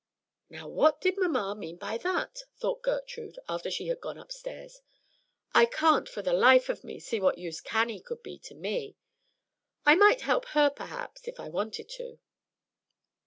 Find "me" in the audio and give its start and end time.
6.83-6.99, 8.55-8.97